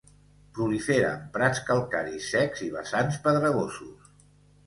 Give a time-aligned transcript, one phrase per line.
[0.59, 4.09] Prolifera en prats calcaris secs i vessants pedregosos.